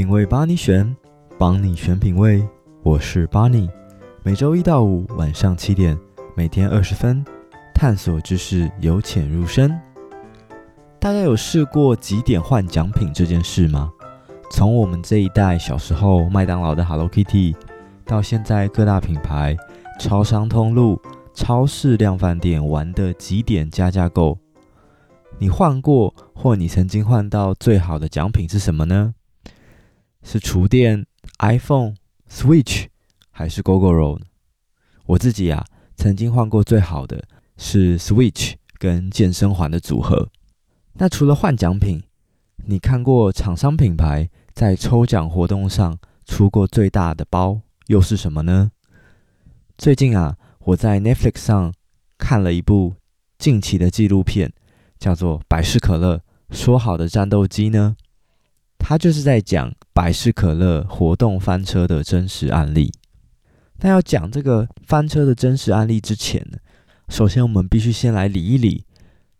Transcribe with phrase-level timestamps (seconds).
[0.00, 0.96] 品味帮你选，
[1.38, 2.42] 帮你选品味。
[2.82, 3.68] 我是 Barney，
[4.22, 5.94] 每周一到五晚上七点，
[6.34, 7.22] 每天二十分，
[7.74, 9.78] 探索知识，由浅入深。
[10.98, 13.92] 大家有试过几点换奖品这件事吗？
[14.50, 17.54] 从我们这一代小时候麦当劳的 Hello Kitty，
[18.06, 19.54] 到现在各大品牌、
[19.98, 20.98] 超商通路、
[21.34, 24.38] 超市、量贩店玩的几点加价购，
[25.36, 29.12] 你换过或你曾经换到最好的奖品是什么呢？
[30.22, 31.06] 是厨电、
[31.38, 31.94] iPhone、
[32.28, 32.86] Switch
[33.30, 34.26] 还是 Gogoro 呢？
[35.06, 35.64] 我自己啊，
[35.96, 37.24] 曾经换过最好的
[37.56, 40.28] 是 Switch 跟健身环的组合。
[40.94, 42.02] 那除了换奖品，
[42.66, 48.70] 你看过厂商品牌在抽奖活动上出过最大的包又是什么呢？
[49.78, 51.72] 最近啊，我在 Netflix 上
[52.18, 52.94] 看了一部
[53.38, 54.52] 近期的纪录片，
[54.98, 57.96] 叫做《百事可乐说好的战斗机》呢。
[58.80, 62.92] 他就是在讲百事可乐活动翻车的真实案例。
[63.78, 66.58] 但要讲这个翻车的真实案例之前呢，
[67.08, 68.84] 首先我们必须先来理一理。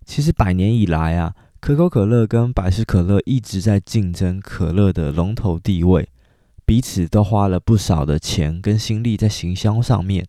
[0.06, 6.08] 其实百年以来啊，可口可乐跟百事可乐一直在竞争可乐的龙头地位，
[6.64, 10.26] 彼此都花了不少的钱跟心力在行销上面。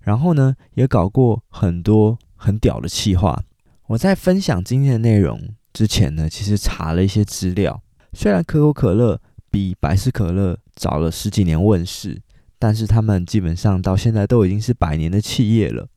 [0.00, 3.42] 然后呢，也搞过很多很屌的企划。
[3.86, 5.40] 我在分享今天的内容
[5.72, 7.80] 之前呢，其实查了一些资料。
[8.14, 9.20] 虽然可口可乐
[9.50, 12.22] 比百事可乐早了十几年问世，
[12.58, 15.88] 但是他们基本上到现在都已经是百年的企业了。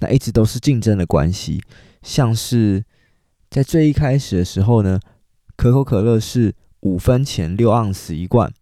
[0.00, 1.62] 那一直都是竞争的关系，
[2.02, 2.84] 像是
[3.50, 4.98] 在最一开始的时候呢，
[5.56, 8.52] 可口可乐是五分钱六盎司一罐，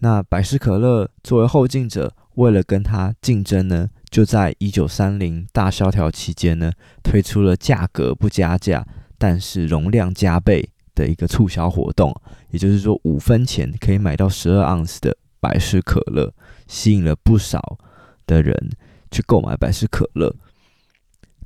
[0.00, 8.86] 那百事可乐作为后进者，为了跟它竞争呢，就在一九三零大萧条期间呢，推出了价格不加价，
[9.18, 10.70] 但是容量加倍。
[10.94, 12.14] 的一个促销活动，
[12.50, 16.32] 也就是说五分钱可以买到十二盎司的百事可乐，
[16.66, 17.78] 吸引了不少
[18.26, 18.70] 的人
[19.10, 20.34] 去购买百事可乐。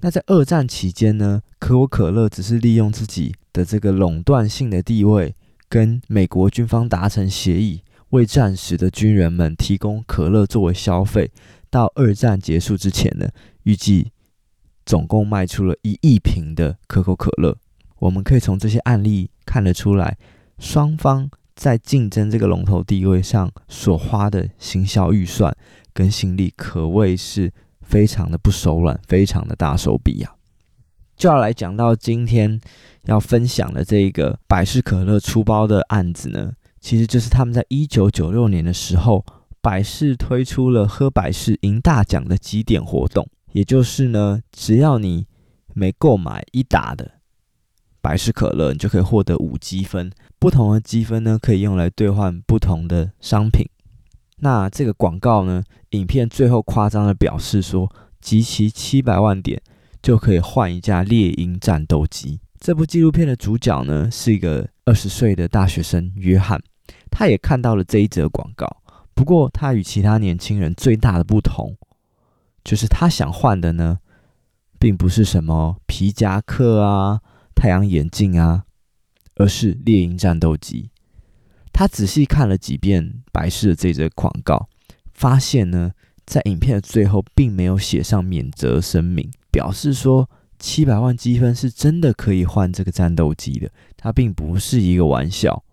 [0.00, 5.34] 那在二战期间呢，可口可乐只是利用自己的这个垄断性的地位，
[5.68, 11.30] 跟美国军方达成协议，为战时的军人们提供可乐作为消费。
[11.70, 13.28] 到二战结束之前呢，
[13.64, 14.12] 预计
[14.84, 17.56] 总共卖出了一亿瓶的可口可乐。
[17.98, 20.18] 我们可以从这些案例看得出来，
[20.58, 25.56] 双方在竞争这个龙头地位上所花的行销预算
[25.94, 30.34] 跟心力，可谓是非常的不手软，非常的大手笔呀。
[31.16, 32.60] 就要来讲到今天
[33.04, 39.24] 要分享的这个百事可乐出包的案子呢，其实就是他们在一九九六年的时候，
[39.62, 45.26] 百事推出了喝百事赢大奖的集点活动，也就是呢，只要你
[45.72, 47.12] 每购买一打的。
[48.06, 50.12] 百事可乐，你就可以获得五积分。
[50.38, 53.66] 不同的积分呢，可以用来兑换不同的商品。
[54.36, 57.90] 那这个广告呢，影片最后夸张的表示说，
[58.20, 59.60] 集齐七百万点
[60.00, 62.38] 就可以换一架猎鹰战斗机。
[62.60, 66.62] 这部纪录片的主角呢，是一个二十岁的大学生约翰，
[67.10, 68.68] 他也看到了这一则广告。
[69.14, 71.76] 不过，他与其他年轻人最大的不同，
[72.62, 73.98] 就是他想换的呢，
[74.78, 77.20] 并不是什么皮夹克啊。
[77.56, 78.64] 太阳眼镜啊，
[79.36, 80.90] 而是猎鹰战斗机。
[81.72, 84.68] 他仔细看了几遍百事的这则广告，
[85.12, 85.92] 发现呢，
[86.24, 95.64] 在影片的最后并没有写上免责声明，表示说七百万积分是真的可以换这个战斗机的，它并不是一个玩笑。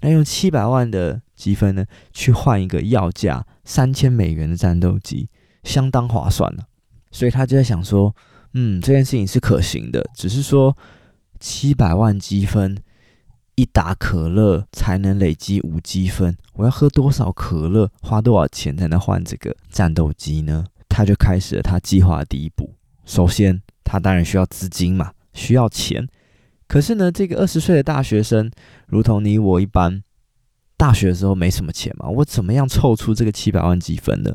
[0.00, 5.28] 那用七百万的积分呢，去换一个要价三千美元的战斗机，
[5.64, 6.64] 相当划算了。
[7.10, 8.14] 所以他就在想说，
[8.54, 10.76] 嗯，这件事情是可行的，只是说。
[11.42, 12.78] 七百万积分，
[13.56, 16.36] 一打可乐才能累积五积分。
[16.52, 20.64] 我要喝多少可乐，花多少钱才能换这个战斗机呢？
[20.88, 22.72] 他就开始了他计划的第一步。
[23.04, 26.06] 首先，他当然需要资金嘛，需要钱。
[26.68, 28.48] 可是呢，这个二十岁的大学生，
[28.86, 30.04] 如同你我一般，
[30.76, 34.32] 大学的时候没什么钱嘛，我怎么样凑出这个七百万积分呢？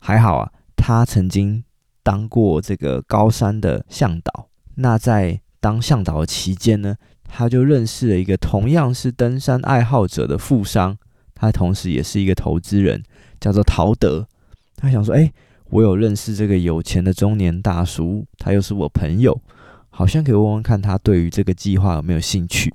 [0.00, 1.62] 还好啊，他曾经
[2.02, 4.48] 当过这个高山的向导。
[4.74, 10.96] 那在当向导的期间呢，他就认识了一个同样是登山爱好者的富商，
[11.34, 13.02] 他同时也是一个投资人，
[13.38, 14.26] 叫做陶德。
[14.76, 15.30] 他想说：“哎，
[15.68, 19.38] 我有认识这个有钱的中年大叔，他又是我朋友，
[19.90, 22.72] 好像可以问问看他对于这个计划有没有兴趣。”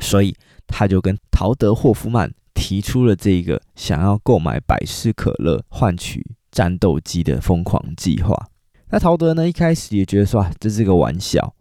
[0.00, 0.34] 所以
[0.66, 8.48] 他就跟陶德霍夫曼提出了这个想要购买百事可乐换取战斗机的疯狂计划。
[8.88, 11.54] 那陶德呢，一开始也觉得说：“啊，这是个玩笑。”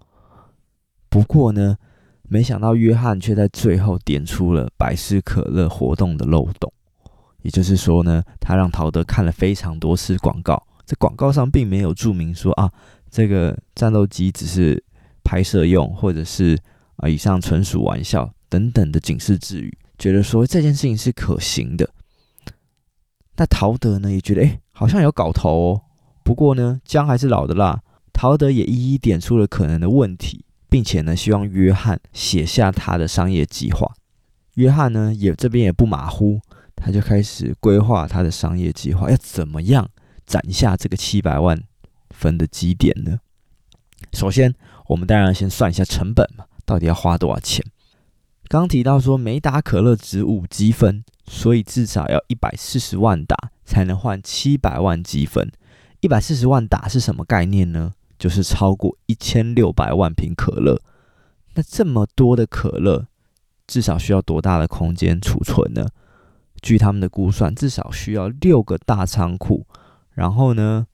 [1.09, 1.77] 不过呢，
[2.23, 6.71] 没想到约翰却在最后点出了百事可乐活动的漏洞，
[7.41, 12.71] 也就是说呢，他让陶德看了非常多次广告，在广告上并没有注明说啊，
[13.09, 14.83] 这个战斗机只是
[15.23, 16.57] 拍摄用，或者是
[16.97, 21.89] 啊以上纯属玩笑等等的警示字语，觉得说这件事情是可行的。
[23.37, 25.81] 那陶德呢也觉得，哎，好像有搞头哦。
[26.23, 27.81] 不过呢，姜还是老的辣，
[28.13, 30.45] 陶德也一一点出了可能的问题。
[30.69, 33.91] 并且呢，希望约翰写下他的商业计划。
[34.55, 36.39] 约翰呢，也这边也不马虎，
[36.75, 39.89] 他就开始规划他的商业计划，要怎么样
[40.25, 41.61] 攒下这个七百万
[42.11, 43.19] 分的基点呢？
[44.13, 44.53] 首先，
[44.87, 47.65] 我们当然先算一下成本嘛，到底要花多少钱？
[48.47, 55.51] 刚提到说，每打可乐值五积分，所以至少要一百四十万打才能换七百万积分。
[55.99, 57.93] 一百四十万打是什么概念呢？
[58.19, 60.79] 就是超过一千六百万瓶可乐，
[61.55, 63.07] 那这么多的可乐，
[63.65, 65.87] 至少需要多大的空间储存呢？
[66.61, 69.65] 据他们的估算，至少需要六个大仓库。
[70.11, 70.85] 然后呢，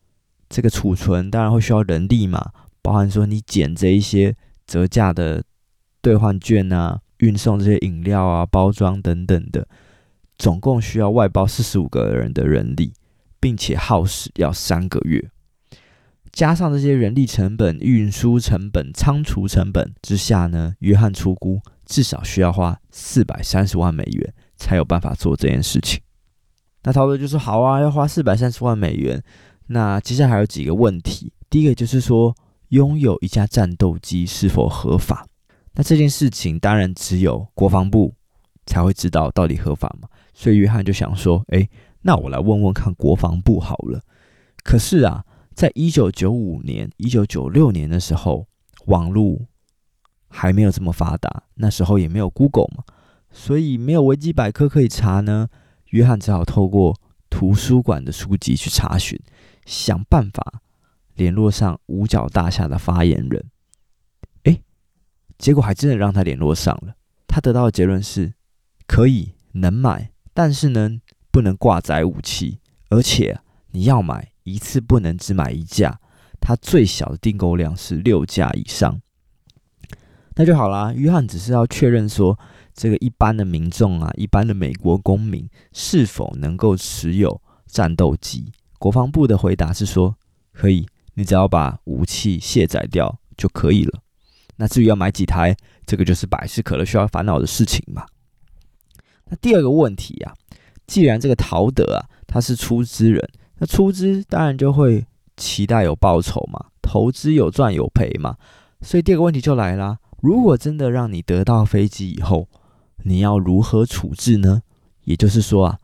[0.48, 2.52] 这个储存当然会需要人力嘛，
[2.84, 4.36] 包含说你捡这一些
[4.68, 5.44] 折价的
[6.02, 9.68] 兑换券啊，运送这些饮料啊、包装等等的，
[10.38, 12.94] 总共需要外包四十五个人的人力，
[13.40, 15.32] 并且耗时要三个月。
[16.36, 26.02] 加上这些人力成本、运输成本、仓储成本之下呢，约翰出估至少需要花四百三十万美元才有办法做这件事情。
[26.84, 29.24] 那陶德就说：“好啊，要花四百三十万美元。”
[29.68, 32.36] 那接下来还有几个问题，第一个就是说，
[32.68, 35.26] 拥有一架战斗机是否合法？
[35.76, 38.14] 那这件事情当然只有国防部
[38.66, 40.10] 才会知道到底合法吗？
[40.34, 41.70] 所以约翰就想说：“诶，
[42.02, 44.02] 那我来问问看国防部好了。”
[44.62, 45.24] 可是啊。
[45.56, 48.46] 在一九九五年、一九九六年的时候，
[48.88, 49.40] 网络
[50.28, 52.84] 还没有这么发达，那时候也没有 Google 嘛，
[53.32, 55.48] 所以没有维基百科可以查呢。
[55.92, 57.00] 约翰只好透过
[57.30, 59.18] 图书馆的书籍去查询，
[59.66, 60.62] 想办法
[61.14, 63.46] 联络上五角大厦的发言人。
[64.44, 64.62] 诶，
[65.38, 66.96] 结果还真的让他联络上了。
[67.28, 68.34] 他得到的结论是：
[68.86, 71.00] 可以能买，但是呢，
[71.32, 72.60] 不能挂载武器，
[72.90, 73.40] 而且
[73.72, 74.34] 你要买。
[74.46, 76.00] 一次不能只买一架，
[76.40, 79.02] 它最小的订购量是六架以上，
[80.36, 80.94] 那就好啦。
[80.96, 82.38] 约翰只是要确认说，
[82.76, 88.52] 这个一般的民众啊，一般的美国公民是否能够持有战斗机。
[88.78, 90.16] 国防部的回答是说，
[90.54, 94.00] 可以，你只要把武器卸载掉就可以了。
[94.58, 95.58] 那至于要买几台，
[95.88, 98.06] 这个就是百事可乐需要烦恼的事情嘛。
[99.26, 100.36] 那第二个问题啊，
[100.86, 103.28] 既然这个陶德啊，他是出资人。
[103.58, 105.06] 那出资当然就会
[105.38, 108.36] 期待有报酬嘛，投资有赚有赔嘛，
[108.82, 112.50] 所以第二个问题就来啦：如果真的让你得到飞机以后，
[113.04, 114.62] 你要如何处置呢？
[115.04, 115.80] 也就是说啊，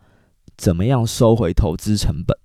[0.57, 2.38] 怎么样收回投资成本？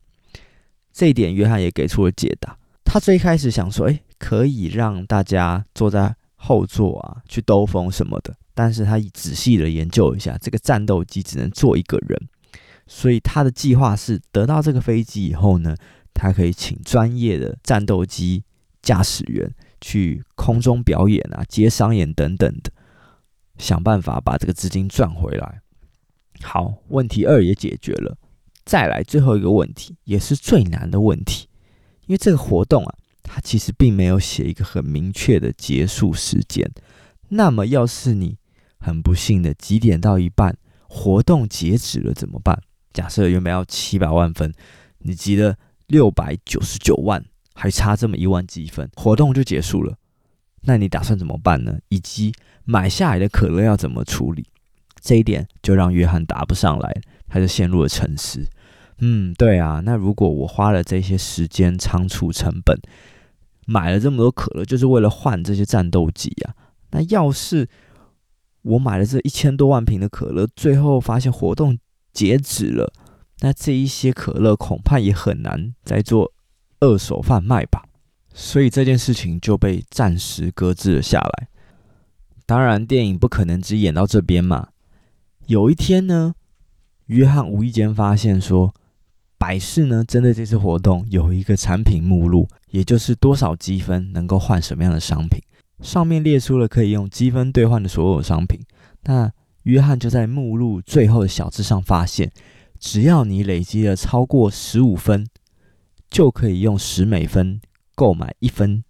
[0.93, 2.57] 这一点约翰也给出了解答。
[2.85, 12.29] 他最开始想说，诶，可以让大家坐在后座啊，去兜风什么的，但是他仔细的研究一下，这个战斗机只能坐一个人。
[12.87, 15.77] 所以他的计划是得到这个飞机以后呢，
[16.15, 18.45] 他可以请专业的战斗机
[18.81, 22.71] 驾驶员去空中表演啊、接商演等等的，
[23.59, 25.61] 想办法把这个资金赚回来。
[26.43, 28.17] 好，问题二也解决了。
[28.65, 31.49] 再来最后一个问题，也是最难的问题，
[32.07, 36.71] 因为这个活动啊，它其实并没有写一个很明确的结束时间。
[37.31, 38.39] 那么，要是你
[38.79, 40.57] 很不幸的几点到一半，
[40.89, 42.63] 活动截止了怎么办？
[42.97, 44.55] 假设原本要七百万分，
[45.01, 45.55] 你集了
[45.87, 47.23] 六百九十九万，
[47.55, 49.99] 还差这么一万积分，活动就结束了。
[50.63, 51.79] 那你打算怎么办呢？
[51.91, 52.33] 以及
[52.65, 54.47] 买下来的可乐要怎么处理？
[54.99, 58.47] 这一点就让约翰答不上来，他就陷入了沉思。
[59.01, 62.81] 嗯，对啊，那如果我花了这些时间、仓储成本，
[63.67, 66.57] 买了这么多可乐，就是为了换这些战斗机啊？
[66.93, 67.69] 那要是
[68.63, 71.79] 我买了这一千多万瓶的可乐，最后发现活动
[72.17, 72.91] 截止了，
[73.41, 76.33] 那这一些可乐恐怕也很难再做
[76.81, 77.85] 二手贩卖吧，
[78.33, 81.49] 所以这件事情就被暂时搁置了下来。
[82.47, 84.69] 当然，电影不可能只演到这边嘛。
[85.47, 86.35] 有一天呢，
[87.07, 88.73] 约翰无意间发现说，
[89.37, 95.39] 百事呢针对这次活动有一个产品目录，也就是多少积分能够换什么样的商品，
[95.83, 98.59] 上面列出了可以用积分兑换的所有商品。
[99.03, 99.31] 那
[99.67, 102.31] 约翰就在目录最后的小字上发现，
[102.79, 105.27] 只要你累积了超过十五分，
[106.09, 107.61] 就可以用十美分
[107.97, 108.85] 购买一分。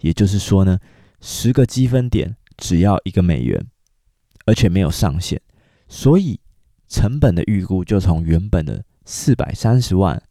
[0.00, 0.78] 也就是说呢，
[1.20, 3.66] 十个积分点只要一个美元，
[4.46, 5.38] 而且没有上限，
[5.88, 6.40] 所以
[6.88, 10.22] 成本的预估就从原本的四百三十万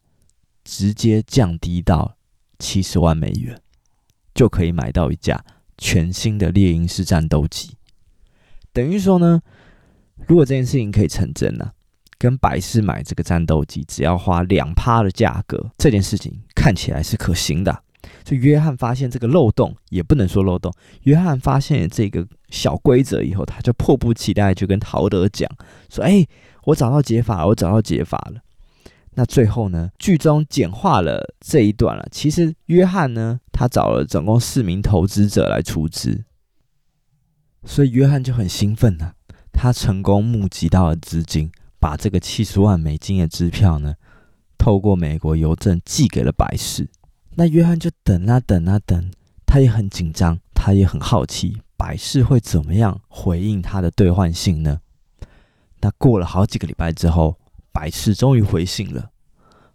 [0.63, 2.17] 直接降低到
[2.57, 3.61] 七十万美元，
[4.33, 5.45] 就可以买到一架
[5.77, 7.75] 全新的猎鹰式战斗机。
[8.73, 9.41] 等于说呢，
[10.27, 11.71] 如果这件事情可以成真呢、
[12.17, 17.83] 跟百事买这个战斗机只要花两趴的价格，这件事情看起来是可行的。
[18.23, 20.73] 就约翰发现这个漏洞，也不能说漏洞。
[21.03, 25.49] 约翰发现这个小规则以后，他就迫不及待就跟陶德讲
[25.89, 26.25] 说：“哎，
[26.63, 28.41] 我找到解法，我找到解法了。”
[29.13, 32.07] 那最后呢，剧中简化了这一段了。
[32.11, 36.23] 其实约翰呢，他找了总共四名投资者来出资，
[37.65, 39.13] 所以约翰就很兴奋呐、啊。
[39.53, 43.95] 他成功募集到了资金，把这个七十万美金的支票呢，
[44.57, 46.89] 透过美国邮政寄给了百事。
[47.35, 49.11] 那约翰就等啊等啊等，
[49.45, 54.79] 他也很紧张，他也很好奇，百事会怎么样回应他的兑换信呢？
[55.81, 57.37] 那过了好几个礼拜之后，
[57.71, 59.11] 百事终于回信了。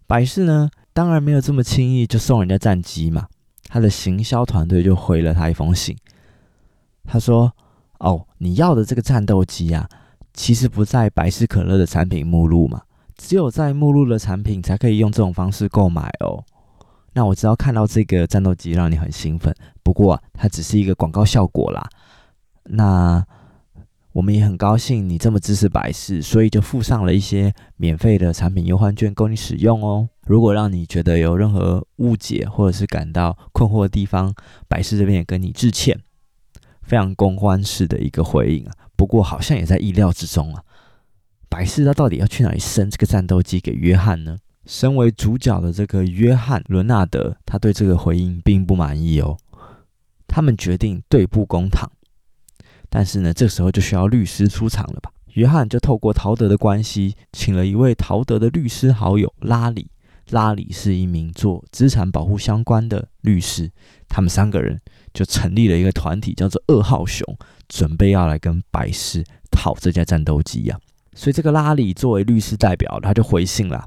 [0.05, 3.27] 百事呢，当然没有这么轻易就送人家战机嘛。
[3.69, 5.95] 他的行销团队就回了他一封信，
[7.03, 7.53] 他说
[7.99, 9.87] ：“哦，你要的这个战斗机啊，
[10.33, 12.81] 其实不在百事可乐的产品目录嘛，
[13.15, 16.43] 只有在目录的产品才可以用这种方式购买哦。”
[17.13, 19.51] 那我知道看到这个战斗机让你很兴奋，
[19.81, 21.89] 不过，它只是一个广告效果啦。
[22.65, 23.25] 那
[24.11, 30.07] 我们也很高兴你这么支持百事，所以就附上了一些免费的产品优惠券供你使用哦。
[30.27, 34.31] 如果让你觉得有任何误解或者是感到困惑的地方，
[34.67, 35.99] 百事这边也跟你致歉。
[36.87, 40.63] 非常公关式的一个回应啊，不过好像也在意料之中啊。
[41.49, 44.37] 百事他到底要去哪里生这个战斗机给约翰呢？
[44.65, 49.37] 身为主角的这个约翰·伦纳德，他对这个回应并不满意哦。
[50.27, 51.89] 他们决定对簿公堂，
[52.89, 55.11] 但是呢，这时候就需要律师出场了吧？
[55.33, 59.89] 约翰就透过陶德的关系，请了一位陶德的律师好友拉里。
[60.31, 63.71] 拉里是一名做资产保护相关的律师，
[64.09, 64.81] 他们三个人
[65.17, 67.25] 就成立了一个团体，叫做二号熊，
[67.67, 70.79] 准备要来跟百事讨这架战斗机呀。
[71.15, 73.83] 所以这个拉里作为律师代表，他就回信了。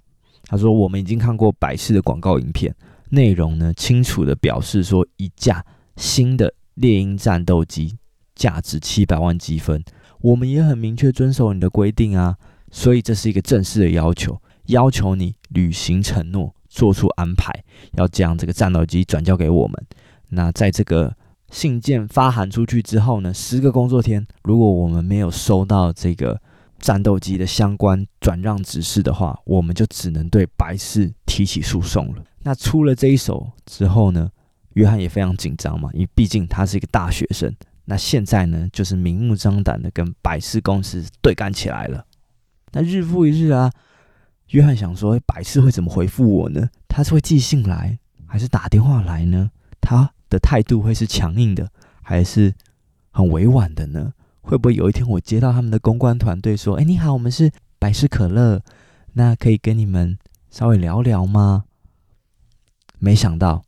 [0.47, 2.75] 他说：“我们已经看过百事的广告影片，
[3.11, 7.97] 内容呢清楚地表示说，一架新的猎鹰战斗机
[8.35, 9.85] 价值七百万积分。
[10.23, 12.37] 我们也很明确遵守你的规定啊，
[12.73, 19.87] 所以这是一个正式的要求，要求你履行承诺，做出安排，要将这个战斗机转交给我们。
[20.31, 21.13] 那在这个
[21.51, 26.41] 信件发函出去之后呢，十个工作天，如果我们没有收到这个。”
[26.81, 32.25] 战斗机的相关转让指示的话，我们就只能对百事提起诉讼了。
[32.43, 34.31] 那出了这一手之后呢，
[34.73, 37.55] 约翰也非常紧张嘛，因为毕竟他是一个大学生。
[37.85, 42.03] 那现在呢，就是明目张胆的跟百事公司对干起来了。
[42.73, 43.71] 那日复一日啊，
[44.53, 46.67] 约翰想说，百事会怎么回复我呢？
[46.89, 49.51] 他是会寄信来，还是打电话来呢？
[49.83, 51.71] 他的态度会是强硬的，
[52.01, 52.55] 还是
[53.11, 54.15] 很委婉的呢？
[54.41, 58.63] 会不会有一天我接到他们的公关团队说：“哎，你好，我们是百事可乐，
[59.13, 60.17] 那可以跟你们
[60.51, 61.65] 稍微聊聊吗？”
[62.99, 63.63] 没想到，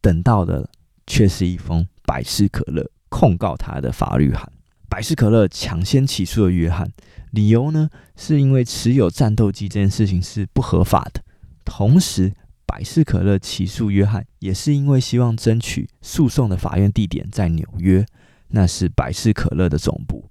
[0.00, 0.70] 等到的
[1.06, 4.50] 却是一封百事可乐控告他的法律函。
[4.88, 6.90] 百事可乐抢先起诉了约翰，
[7.30, 11.22] 理由呢是因为持有战斗机这件事情是不合法的。
[11.64, 12.32] 同时，
[12.66, 18.04] 百事可乐起诉约翰也是因为希望争取诉讼的法院地点在纽约。
[18.48, 20.30] 那是百事可乐的总部，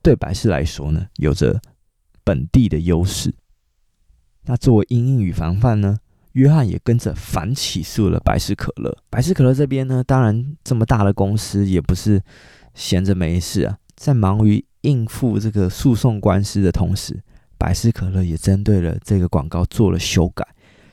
[0.00, 1.60] 对百事来说呢，有着
[2.22, 3.34] 本地的优势。
[4.44, 5.98] 那作为因应与防范呢，
[6.32, 8.96] 约翰也跟着反起诉了百事可乐。
[9.10, 12.22] 百事可乐这边呢，当然这么大的公司也不是
[12.74, 17.20] 闲着没事啊，在忙于应付这个诉讼官司的同时，
[17.58, 20.46] 百事可乐也针对了这个广告做了修改。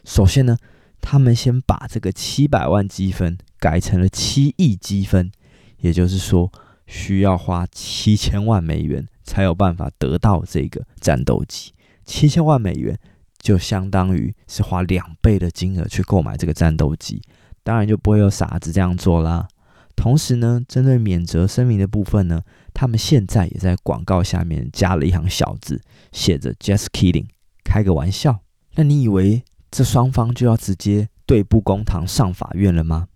[0.04, 0.58] 首先呢，
[1.02, 5.32] 他们先把这个七百万积分改成了七亿积分，
[5.80, 6.52] 也就是说。
[6.88, 11.72] 需要花七千万美元才有办法得到这个战斗机，
[12.04, 13.00] 七千万美元
[13.40, 17.22] 就相当于是花两倍的金额去购买这个战斗机，
[17.64, 19.48] 当然就不会有傻子这样做啦。
[19.96, 22.42] 同时呢，针对免责声明的部分呢，
[22.74, 25.80] 他们现在也在广告下面加了一行小字，
[26.12, 27.28] 写着 “Just kidding”，
[27.64, 28.42] 开个玩笑。
[28.76, 33.08] 那你以为这双方就要直接对簿公堂上法院了吗？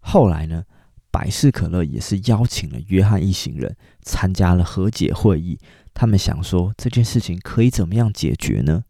[0.00, 0.64] 后来呢？
[1.12, 5.58] 百事可乐也是邀请了约翰一行人参加了和解会议，
[5.92, 8.84] 他们想说这件事情可以怎么样解决呢？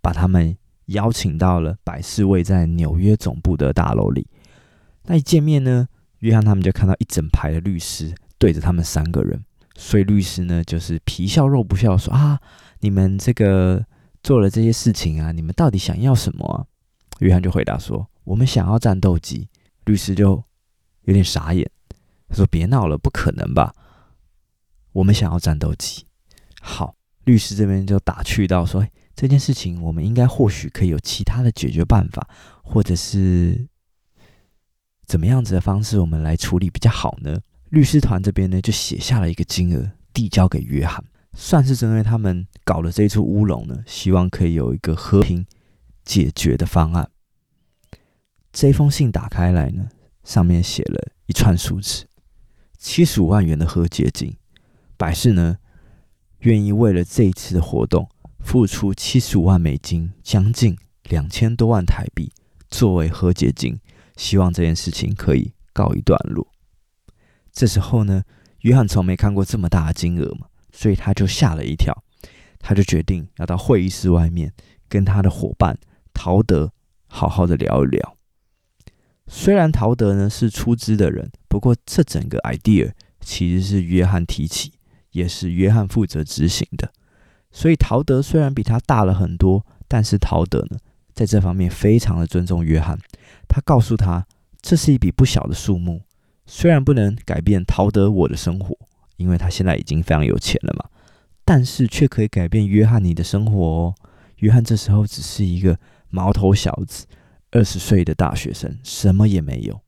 [0.00, 4.26] 把他们邀请到了百事位在纽约总部的大楼里。
[5.02, 5.86] 那一见面呢，
[6.20, 9.44] 约翰他们就看到一整排的律师对着他们三个人。
[9.76, 12.40] 所以律师呢，就是皮笑肉不笑说啊，
[12.80, 13.84] 你们这个
[14.24, 16.64] 做了这些事情啊，你们到底想要什么啊？
[17.20, 19.46] 约翰就回答说，我们想要战斗机。
[19.84, 20.42] 律师就
[21.02, 21.70] 有点傻眼，
[22.28, 23.74] 他说别闹了，不可能吧？
[24.92, 26.06] 我们想要战斗机。
[26.62, 32.26] 好，律师这边就打趣到说，这件事情我们应该或许可以有其他的解决办法，
[32.62, 33.68] 或者是
[35.04, 37.38] 怎么样子的方式，我们来处理比较好呢？
[37.68, 41.04] 律师团这边呢，就写下了一个金额，递交给约翰，
[41.34, 45.46] 算是针对他们搞了这一出乌龙呢，希望可以有一个和平
[46.04, 47.10] 解决的方案。
[48.52, 49.88] 这封信打开来呢，
[50.22, 52.06] 上面写了一串数字：
[52.78, 54.36] 七十五万元的和解金。
[54.96, 55.58] 百事呢，
[56.40, 62.32] 愿意为了这一次的活动付出七十五万美金，将近两千多万台币
[62.70, 63.80] 作为和解金，
[64.16, 66.46] 希望这件事情可以告一段落。
[67.52, 68.22] 这时候呢，
[68.60, 72.03] 约翰从没看过这么大的金额嘛，所以他就吓了一跳，
[72.66, 74.50] 他就决定要到会议室外面
[74.88, 75.76] 跟他的伙伴
[76.14, 76.72] 陶德
[77.06, 78.16] 好好的聊一聊。
[79.26, 84.72] 虽然陶德呢是出资的人，不过这整个 idea 其实是约翰提起，
[85.10, 86.90] 也是约翰负责执行的。
[87.52, 90.78] 所以陶德虽然比他大了很多，但是陶德呢
[91.12, 92.98] 在这方面非常的尊重约翰，
[93.46, 94.26] 他告诉他
[94.62, 96.00] 这是一笔不小的数目。
[96.46, 98.74] 虽然不能改变陶德我的生活，
[99.18, 100.88] 因为他现在已经非常有钱了嘛，
[101.44, 103.94] 但是却可以改变约翰你的生活哦。
[104.38, 105.78] 约翰这时候只是一个
[106.10, 107.06] 毛头小子，
[107.50, 109.80] 二十岁的大学生，什么也没有。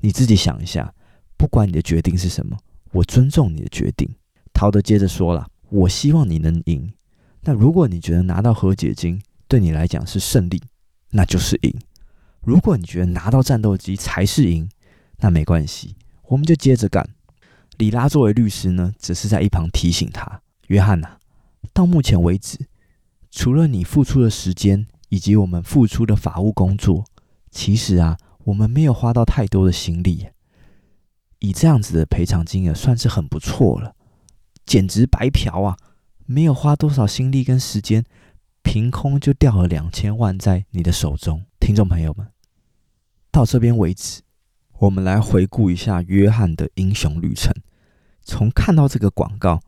[0.00, 0.92] 你自己想一下，
[1.36, 2.56] 不管你的决定是什么，
[2.92, 4.08] 我尊重你的决定。
[4.52, 6.92] 陶德接着说了：“我希望你能赢。
[7.42, 10.62] 那如果你觉得拿到和解金对你来讲是胜利，
[11.10, 11.72] 那就是赢；
[12.42, 14.68] 如果你觉得拿到战斗机才是赢。”
[15.22, 15.94] 那没关系，
[16.28, 17.06] 我们就接着干。
[17.76, 21.18] 里拉作为律师呢，只是在一旁提醒他：“约翰呐、
[21.72, 22.56] 到目前为止，
[23.28, 27.04] 除了你付出的时间以及我们付出的法务工作，
[27.50, 30.28] 其实啊，我们没有花到太多的心力。
[31.40, 33.96] 以这样子的赔偿金额，算是很不错了，
[34.64, 35.76] 简直白嫖啊！
[36.26, 38.04] 没有花多少心力跟时间，
[38.62, 41.44] 凭空就掉了两千万在你的手中。
[41.58, 42.28] 听众朋友们，
[43.32, 44.22] 到这边为止。”
[44.78, 47.52] 我们来回顾一下约翰的英雄旅程，
[48.22, 49.60] 从看到这个广告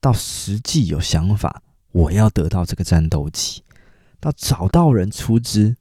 [0.00, 3.62] 到实际有想法，我要得到这个战斗机，
[4.18, 5.76] 到找到人出资，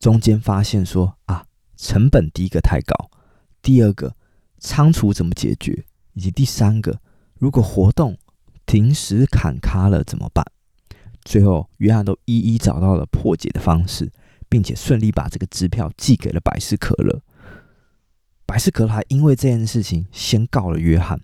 [0.00, 1.46] 中间发现说啊，
[1.76, 3.10] 成本第一个太高，
[3.62, 4.16] 第二个
[4.58, 7.00] 仓储怎么解决，以及第三个
[7.38, 8.18] 如果活动
[8.66, 10.44] 临时砍咖了怎么办？
[11.22, 14.10] 最后约翰都一一找到了破解的方式。
[14.46, 17.20] 并且顺利把这个支票寄给了百事可乐。
[18.46, 21.20] 百事可乐还因为这件事情先告了约翰。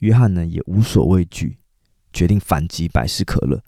[0.00, 1.58] 约翰呢也无所畏惧，
[2.12, 3.62] 决定反击百事可乐。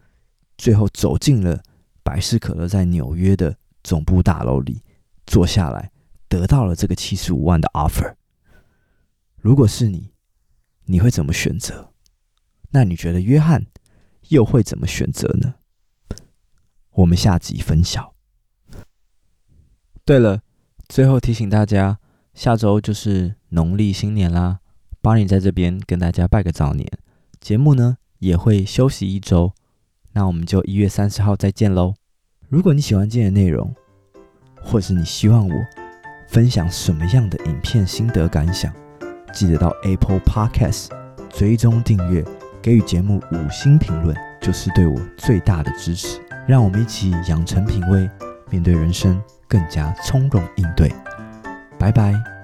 [0.58, 1.62] 最后走进了
[2.02, 4.82] 百事可乐在纽约的总部大楼里，
[5.26, 5.90] 坐下来，
[6.28, 8.14] 得到了这个七十五万的 offer。
[9.36, 10.12] 如果是你，
[10.86, 11.92] 你会怎么选择？
[12.70, 13.66] 那你觉得约翰
[14.28, 15.54] 又会怎么选择呢？
[16.90, 18.14] 我们下集分晓。
[20.04, 20.42] 对了，
[20.88, 21.98] 最后提醒大家，
[22.32, 24.60] 下周就是农历新年啦。
[25.06, 26.84] 巴尼在这边跟大家拜个早年，
[27.40, 29.52] 节目呢也会休息一周。
[30.14, 31.94] 那我们就一月三十号再见喽。
[32.48, 33.72] 如果你喜欢今天的内容，
[34.60, 35.54] 或是你希望我
[36.26, 38.74] 分享什么样的影片心得感想，
[39.32, 40.88] 记得到 Apple Podcast
[41.30, 42.24] 追踪订阅，
[42.60, 46.20] 给予节目五星评论，就是对我最大的支持。
[46.48, 48.10] 让我们一起养成品味，
[48.50, 49.22] 面对人生。
[49.46, 50.92] 更加从容应对，
[51.78, 52.36] 拜拜。